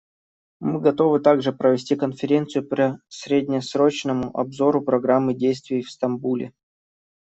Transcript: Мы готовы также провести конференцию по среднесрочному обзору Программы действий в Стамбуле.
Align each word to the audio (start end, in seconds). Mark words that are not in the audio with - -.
Мы 0.61 0.79
готовы 0.81 1.19
также 1.19 1.53
провести 1.53 1.95
конференцию 1.95 2.67
по 2.67 2.97
среднесрочному 3.07 4.35
обзору 4.35 4.81
Программы 4.81 5.35
действий 5.35 5.83
в 5.83 5.91
Стамбуле. 5.91 6.53